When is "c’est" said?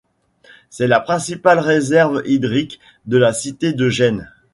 0.71-0.87